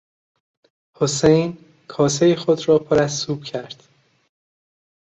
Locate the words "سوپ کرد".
3.13-3.83